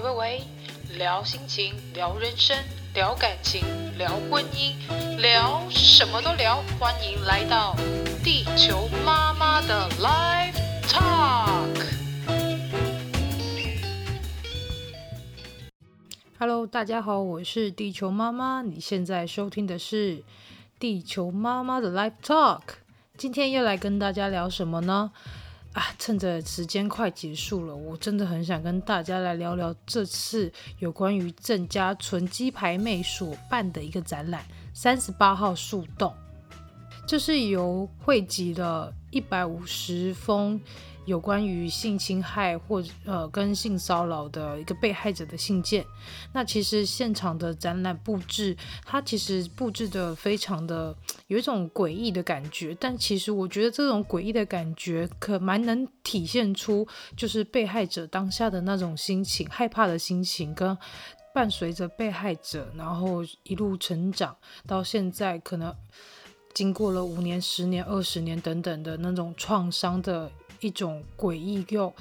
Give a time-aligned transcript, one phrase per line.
[0.00, 0.42] 喂喂喂，
[0.96, 2.56] 聊心情，聊人生，
[2.94, 3.64] 聊感情，
[3.98, 4.76] 聊婚姻，
[5.20, 6.62] 聊什么都聊。
[6.78, 7.74] 欢迎来到
[8.22, 10.54] 地球妈妈的 Live
[10.86, 11.84] Talk。
[16.38, 18.62] Hello，大家好，我是地球妈妈。
[18.62, 20.22] 你现在收听的是
[20.78, 22.62] 地球妈妈的 Live Talk。
[23.16, 25.10] 今天又来跟大家聊什么呢？
[25.98, 36.14] 趁着时间快结束了，我真的很想跟大家来聊聊这次有关于郑家纯鸡排妹所办的一个展览——三十八号树洞。
[37.06, 40.60] 这是由汇集了一百五十封。
[41.08, 45.82] 有关于性侵害或呃跟性骚扰的一个被害者的信件，
[46.34, 48.54] 那其实现场的展览布置，
[48.84, 50.94] 它其实布置的非常的
[51.28, 60.76] 有一种诡异的感觉，但其实我觉得这种诡异的感觉可蛮能体现出就是被害者当下的那种心情，害怕的心情，跟
[61.32, 65.74] 伴随着被害者然后一路成长到现在，可能
[66.52, 70.30] 经过了五年、十年、二十年等等的那种创伤的。
[70.60, 71.92] 一种诡异又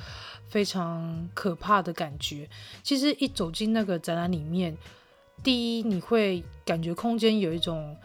[0.50, 2.50] 非常可怕的感觉。
[2.84, 4.78] 其实一走进那个展览里面，
[5.44, 7.96] 第一你会感觉空间有一种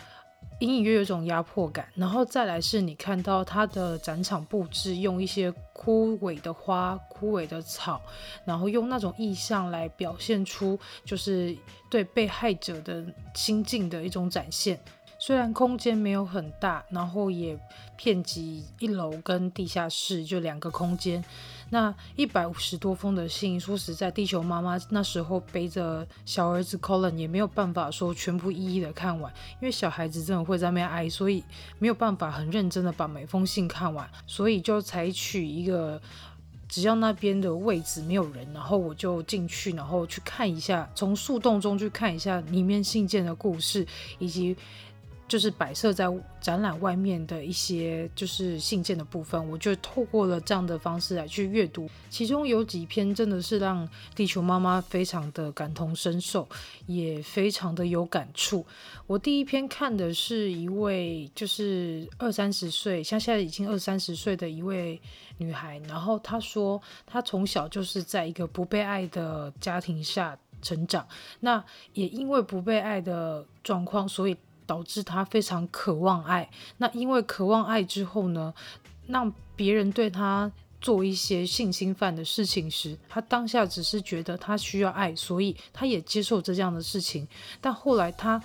[0.61, 8.01] 隐隐约有一种压迫感，然后再来是你看到它的展场布置，用一些枯萎的花、枯萎的草，
[8.45, 11.57] 然后用那种意象来表现出就是
[11.91, 14.79] 对被害者的心境的一种展现。
[15.25, 17.57] 虽然空间没有很大，然后也
[17.97, 21.25] 遍及一楼跟地下室，就两个空间。
[21.71, 31.45] 那一百五十多封的信，说实在，地球妈妈那时候背着小儿子 Colin 也没有办法说全部一一的看完，因为小孩子真的会在那边挨，所以
[31.79, 36.03] 没有办法很认真的把每封信看完，所以就采取一个
[36.69, 43.87] 只要那边的位置没有人，然后我就进去，然后去看一下，从树洞中去看一下里面信件的故事，
[44.19, 44.57] 以及。
[45.33, 46.07] 就是摆设在
[46.43, 56.47] 展览外面的一些就是信件的部分，我就透过了这样的方式来去阅读，其中有几篇真的是让地球妈妈非常的感同身受，
[56.85, 58.63] 也非常的有感触。
[59.07, 65.01] 我第一篇看的是一位就是二三十岁，像现在已经二三十岁的一位
[65.39, 71.09] 女孩，然后她说她从小就是在一个不被爱的家庭下成长，
[71.41, 71.65] 那
[71.95, 74.37] 也因为不被爱的状况，所以。
[74.67, 78.53] 导致他非常渴望爱，那因为渴望爱之后呢，
[79.07, 80.51] 让别人对他
[80.81, 87.27] 做一些性侵犯的事情时，他当下只是觉得他需要爱，所以他也接受这样的事情。
[87.61, 88.43] 但后来他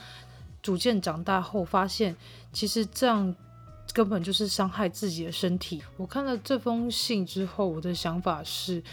[0.62, 2.16] 逐渐长大后，发现
[2.52, 3.36] 其实这样
[3.94, 5.82] 根本就是伤害自己的身体。
[5.96, 8.84] 我看了这封信之后，我的想法是。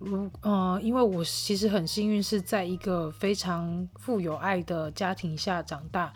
[0.00, 6.12] 如呃，因为我其实很幸运，是在一个非常富有爱的家庭下长大。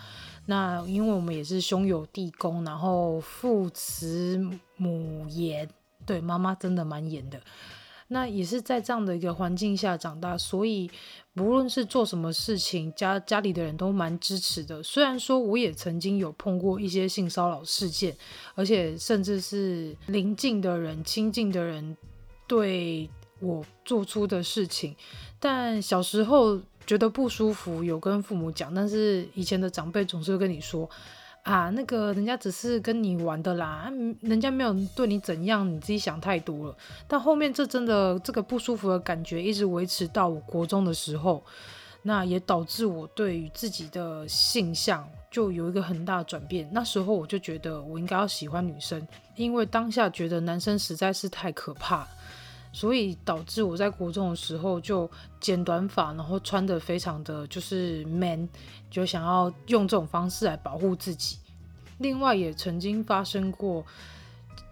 [0.47, 4.39] 那因为我们也是兄友弟恭，然后父慈
[4.77, 5.69] 母严，
[6.07, 7.39] 对，妈妈真的蛮严的。
[8.09, 10.91] 那也是在这样的一个环境下长大，所以
[11.35, 14.83] 不论是做什么事情，家家里的人都蛮支持的。
[14.83, 18.17] 虽然说我也曾经有碰过一些性骚扰事件，
[18.55, 21.95] 而且甚至是邻近的人、亲近的人
[22.47, 23.11] 对。
[23.41, 24.95] 我做出的事情，
[25.39, 30.89] 但小时候觉得不舒服，有跟父母讲，但是以前的长辈总是会跟你说，
[31.43, 36.77] 啊，那个人家只是跟你玩的啦，人家没有对你怎样，你自己想太多了。
[37.07, 41.45] 但后面这真的这个不舒服的感觉一直维持到我国中的时候，
[42.03, 46.69] 那也导致我对于自己的性向就有一个很大的转变。
[46.73, 49.07] 那时候我就觉得我应该要喜欢女生，
[49.37, 52.07] 因为当下觉得男生实在是太可怕。
[52.75, 55.09] 所以导致我在国中的时候就
[55.39, 58.49] 剪短发，然后穿的非常的就是 man，
[58.91, 61.39] 就想要用这种方式来保护自己。
[61.99, 63.87] 另外也曾经发生过，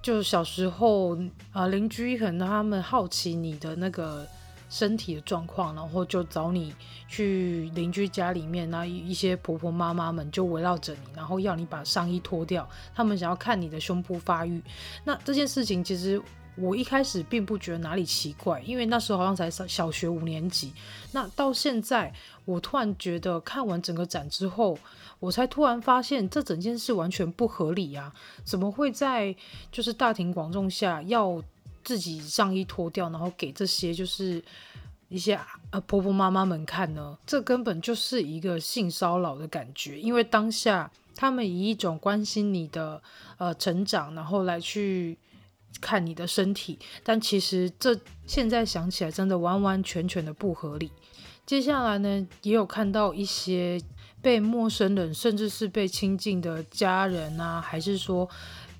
[0.02, 1.16] 就小时候
[1.52, 4.26] 啊，邻居可能他们好奇你的那个
[4.68, 6.74] 身体的状况，然后就找你
[7.06, 14.60] 去邻居家里面，那一些婆婆妈妈们就围绕着你，然后要你把上衣脱掉，他们想要看你的胸部发育。
[15.04, 16.20] 那这件事情其实。
[16.54, 20.70] 我一开始并不觉得哪里奇怪，因为那时候好像才小小学五年级。
[21.12, 22.12] 那到现在，
[22.44, 24.78] 我突然觉得看完整个展之后，
[25.18, 28.12] 我才突然发现这整件事完全不合理啊！
[28.44, 29.34] 怎么会在
[29.70, 31.42] 就是大庭广众下要
[31.82, 34.42] 自己上衣脱掉，然后给这些就是
[35.08, 35.40] 一些
[35.70, 37.16] 呃婆婆妈妈们看呢？
[37.26, 43.02] 这根本就是一个性骚扰的感觉，因为当下他们以一种关心你的
[43.38, 45.16] 呃成长，然后来去。
[45.80, 50.90] 看你的身体，但其实这现在想起来真的完完全全的不合理。
[51.44, 53.80] 接下来呢，也有看到一些
[54.20, 58.28] 被陌生人，甚至是被亲近的家人啊，还是说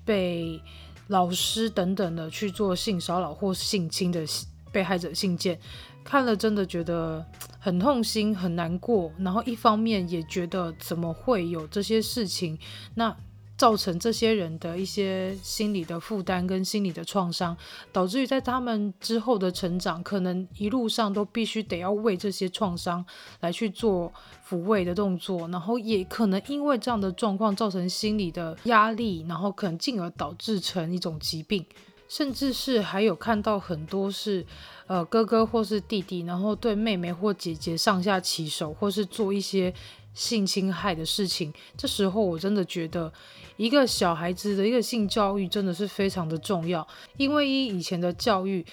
[0.05, 0.61] 被
[1.07, 4.25] 老师等等的去做性骚扰或性侵的
[4.71, 5.59] 被害者信件，
[6.03, 7.25] 看了真的觉得
[7.59, 9.11] 很痛心、很难过。
[9.19, 12.57] 然后一方面也觉得怎么会有这些事情？
[12.95, 13.15] 那。
[13.55, 17.55] 造成这些人的一些心理的负担跟心理的创伤，
[17.91, 23.05] 导致于在他们之后的成长，可能一路上都必须得要为这些创伤
[23.41, 24.11] 来去做
[24.49, 31.63] 抚慰的动作，然后也可能因为这样的状况造成心理的压力，然后可能进而导致成一种疾病，
[32.09, 34.45] 甚至是还有看到很多是
[34.87, 39.73] 呃哥哥或是弟弟，然后对妹妹或姐姐上下其手，或是做一些
[40.13, 41.53] 性侵害的事情。
[41.77, 43.11] 这时候我真的觉得。
[43.55, 46.85] 一个小孩子的一个性教育真的是非常的重要，
[47.17, 48.65] 因为以前的教育，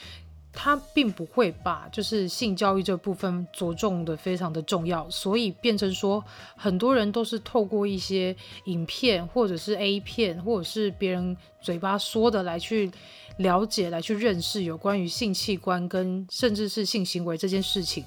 [0.55, 6.25] 他并不会把就是性教育这部分着重的非常的重要，所以变成说
[6.57, 8.35] 很多人都是透过一些
[8.65, 12.91] 影片或者是 A 片或者是别人嘴巴说的来去
[13.37, 18.03] 了解、来去认识有关于性器官跟甚至是性行为这件事情，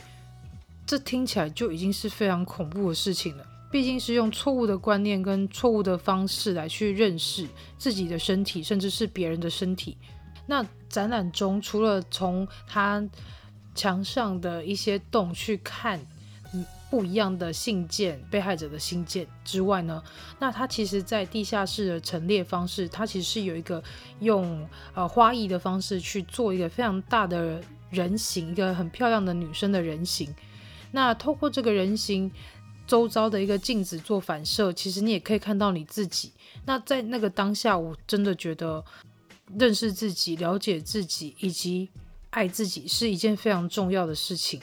[0.86, 3.46] 这听起来就已经是非常恐怖的事情了。
[3.72, 9.98] 毕竟是用错误的观念跟错误的方式来去认识自己的身体，甚至是别人的身体。
[10.46, 13.04] 那展览中除了从他
[13.74, 16.00] 墙上的一些洞去看
[16.92, 20.04] 不一样的信件、被害者的信件之外呢，
[20.38, 23.84] 那他其实在地下室的陈列方式，他其实是有一个
[24.20, 27.60] 用呃花艺的方式去做一个非常大的
[27.90, 30.32] 人形，一个很漂亮的女生的人形。
[30.94, 32.32] 那透过这个人形。
[32.86, 36.34] 周遭的一个镜子做反射，其实你也可以看到你自己。
[36.66, 38.84] 那在那个当下，我真的觉得
[39.58, 41.90] 认识自己、了解自己以及
[42.32, 44.62] 爱自己是一件非常重要的事情。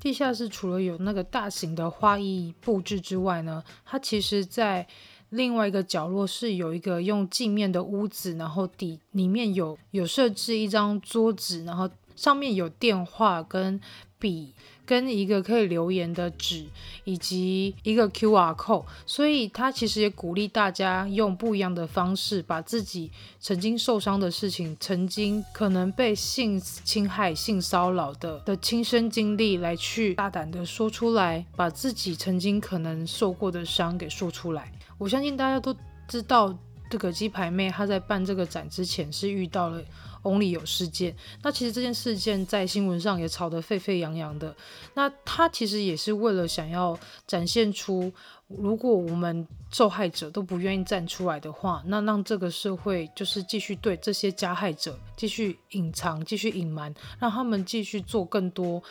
[0.00, 4.86] 地下室除了有那个大型的花艺布置之外呢，它其实在
[5.30, 13.80] 另外一个角落是有一个用镜面的屋子，然后底里面有有设置一张桌子，然后上面有电话跟
[14.20, 14.54] 笔。
[14.86, 16.64] 跟一个可以留言的纸，
[17.04, 23.10] 以及一个 QR code，所以他其实也鼓励大家用不一样的方式，把自己
[23.40, 34.72] 曾经受伤的事情，曾经可能被性侵害、性骚扰的的亲身经历，来去大胆的说出来，把自己曾经可能受过的伤给说出来。
[34.96, 35.74] 我相信大家都
[36.06, 36.56] 知道，
[36.88, 39.82] 这个鸡排妹她在办这个展之前是遇到了。
[40.26, 41.14] Only 有事件，
[41.44, 44.52] 那其实这件事件在新闻上也吵得沸沸扬扬的。
[44.94, 48.12] 那他其实也是为了想要展现出，
[48.48, 58.82] 如果我们受害者都不愿意站出来的话，那让这个社会就是继续对这些加害者继续隐藏、继续隐瞒，让他们继续做更多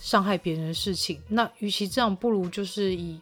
[0.00, 1.20] 伤害别人的事情。
[1.28, 3.20] 那与其这样，不如就是以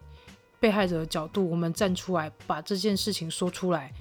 [0.60, 3.92] 被害者的角度，我们站出来，把这件事情说出来。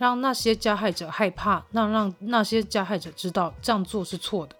[0.00, 4.56] 让那些加害者害怕，那让那些加害者知道这样做是错的。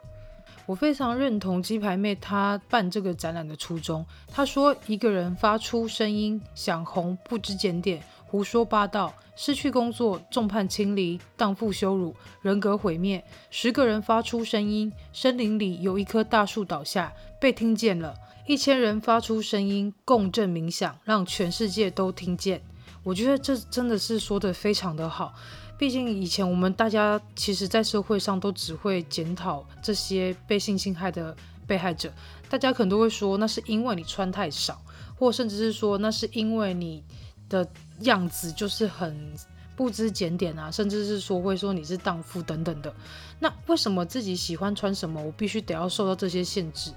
[0.66, 4.04] 我非常认同鸡排妹她办这个展览的初衷。
[4.28, 13.25] 她说：“一个人发出声音，想红，不知检点，胡说八道，失去工作，众叛亲离，荡妇羞辱，人格毁灭。
[13.50, 17.10] 十个人发出声音，森林里有一棵大树倒下，
[17.40, 18.14] 被听见了。
[18.46, 22.60] 一千人发出声音，共振冥想，让全世界都听见。”
[23.02, 25.34] 我觉得这真的是说得非常的好，
[25.78, 31.34] 毕竟以前我们大家其实，在社会上都只会检讨这些被性侵害的
[31.66, 32.12] 被害者，
[32.50, 34.82] 大家可能都会说那是因为你穿太少，
[35.16, 37.02] 或甚至是说那是因为你
[37.48, 37.66] 的
[38.00, 39.32] 样子就是很
[39.74, 42.94] 不知检点啊，甚至是说会说你是荡妇等等的。
[43.38, 46.92] 那为什么自己喜欢穿什么，我必须得要受到这些限制，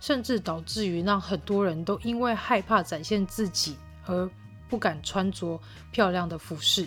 [0.00, 3.74] 甚至导致于让很多人都因为害怕展现自己
[4.04, 4.28] 而。
[4.68, 5.60] 不敢穿着
[5.90, 6.86] 漂亮的服饰，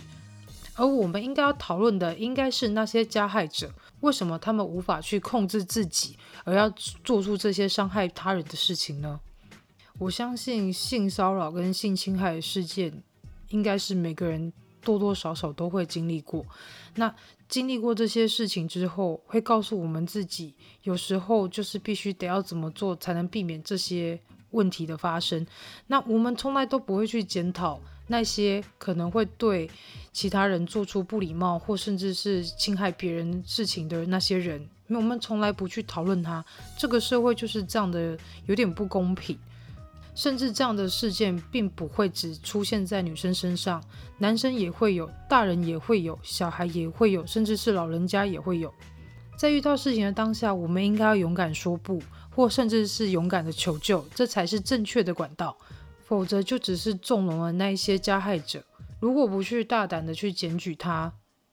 [0.74, 6.70] 而我们应该要讨论的，应该是那些加害者，为什么他们无法去控制自己，而要
[7.04, 9.20] 做出这些伤害他人的事情呢？
[9.98, 13.02] 我相信性骚扰跟性侵害事件，
[13.50, 16.44] 应该是每个人多多少少都会经历过。
[16.94, 17.14] 那
[17.48, 24.18] 经历过这些事情之后，会告诉我们自己，有时候就是必须得要怎么做，才能避免这些。
[24.52, 25.46] 问题的发生，
[25.88, 29.68] 那我们从来都不会去检讨那些可能会对
[30.12, 36.44] 其他人做出不礼貌或甚至是侵害别人事情的那些人，因为我们从来不去讨论他。
[36.78, 38.16] 这个社会就是这样的，
[38.46, 39.38] 有点不公平。
[40.14, 43.82] 甚至这样的事件并不会只出现在女生身上，
[44.18, 48.70] 男生也会有，大人也会有，小孩也会有，甚至是老人家也会有。
[49.38, 51.98] 在遇到事情的当下，我们应该要勇敢说不，
[52.34, 55.56] 或甚至是勇敢的求救，这才是正确的管道。
[56.04, 58.62] 否则就只是纵容了那一些加害者。
[59.00, 61.10] 如果不去大胆的去检举他，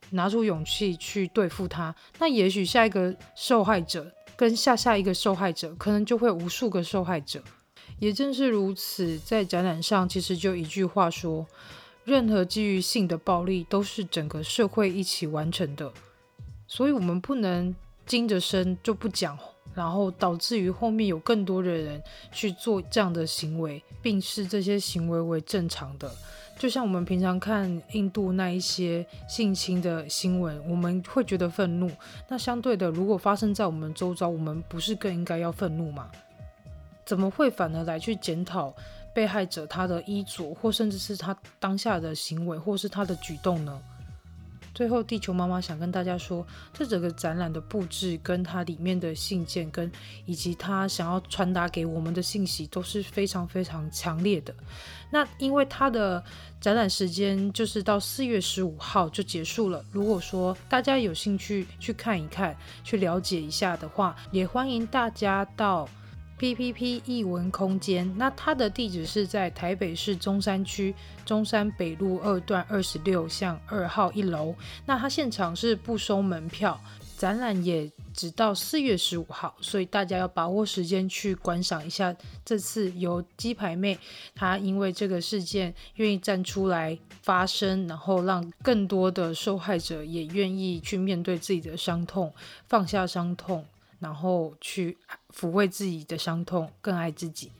[0.09, 7.41] 拿出勇气去对付他，那也许下一个受害者跟下下一个受害者，可能就会无数个受害者。
[7.99, 11.47] 也正是如此，在展览上其实就一句话说：
[12.03, 15.93] 任何基于性的暴力都是整个社会一起完成的。
[16.67, 17.73] 所以，我们不能
[18.09, 19.37] 惊着声就不讲，
[19.75, 22.01] 然后导致于后面有更多的人
[22.31, 26.11] 去做这样的行为，并视这些行为为正常的。
[26.57, 31.87] 就像我们平常看印度那一些性侵的新闻，我们会觉得愤怒。
[32.27, 36.09] 那相对的，如果发生在我们周遭，我们不是更应该要愤怒吗？
[37.05, 38.73] 怎么会反而来去检讨
[39.13, 43.79] 被害者他的衣着，或甚至是他当下的行为，或是他的举动呢？
[44.79, 49.91] 最后，地球妈妈想跟大家说，这整个展览的布置跟它里面的信件，跟
[50.25, 54.55] 以及它想要传达给我们的信息都是非常非常强烈的。
[55.11, 56.23] 那因为它的
[56.61, 59.83] 展览时间就是到四月十五号就结束了。
[59.91, 65.89] 如果说大家有兴趣去看一看，去了解一下的话，也欢迎大家到。
[66.39, 74.55] PPP 艺文空间，那它的地址是在台北市中山区中山北路二段二十六巷二号一楼。
[74.85, 76.79] 那它现场是不收门票，
[77.17, 82.15] 展览也只到四月十五号，所以大家要把握时间去观赏一下。
[82.45, 83.99] 这次由鸡排妹
[84.33, 92.33] 她因为这个事件愿意站出来发声，然后让更多的受害者也愿意去面对自己的伤痛，
[92.69, 93.65] 放下伤痛。
[93.99, 94.97] 然后去
[95.33, 97.51] 抚慰自己的伤痛，更爱自己。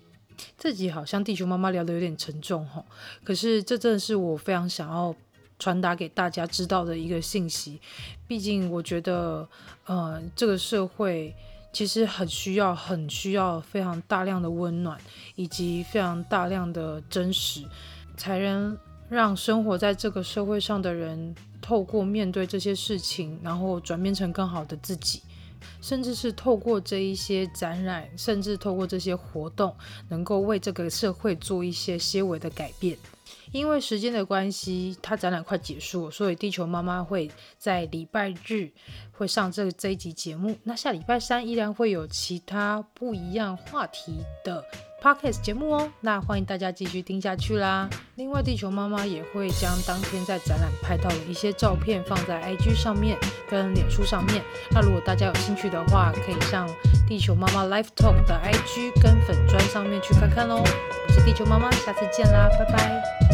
[0.58, 2.84] 这集好像地球妈妈聊得有点沉重哈，
[3.24, 5.14] 可是这真的是我非常想要
[5.58, 7.82] 传达给大家知道的一个信息。
[8.26, 9.48] 毕竟我觉得，
[9.86, 11.36] 呃，这个社会
[11.74, 14.98] 其实很需要、很需要非常大量的温暖，
[15.36, 17.66] 以及非常大量的真实，
[18.16, 18.78] 才能
[19.10, 25.22] 让生活在这个社会上的人，透过面对这些事情，然后转变成更好的自己。
[25.82, 29.76] 甚至是透过这一些展览，甚至透过这些活动，
[30.10, 32.98] 能够为这个社会做一些些微的改变。
[33.52, 38.72] 因为时间的关系，它展览快结束了，所以地球妈妈会在礼拜日
[39.12, 40.56] 会上这这一集节目。
[40.64, 44.64] 那下礼拜三依然会有其他不一样话题的
[45.02, 45.90] Podcast 节目哦。
[46.02, 47.90] 那欢迎大家继续听下去啦。
[48.16, 53.18] 另外，地球妈妈也会将当天在展览拍到的一些照片放在 IG 上面
[53.50, 54.44] 跟脸书上面。
[54.72, 56.68] 那如果大家有兴趣的话，可以上
[57.08, 60.64] 地球妈妈 Live Talk 的 IG 跟粉砖上面去看看喽。
[60.64, 63.29] 我是地球妈妈，下次见啦，拜拜。